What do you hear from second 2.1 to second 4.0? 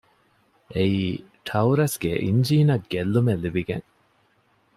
އިންޖީނަށް ގެއްލުމެއް ލިބިގެން